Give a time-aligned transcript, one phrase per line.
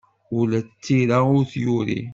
[0.39, 2.01] Ula d tira ur t-yuri.